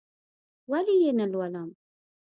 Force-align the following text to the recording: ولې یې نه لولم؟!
ولې 0.71 0.95
یې 1.01 1.11
نه 1.19 1.25
لولم؟! 1.31 1.69